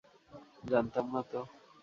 [0.63, 1.39] জানতাম না তো।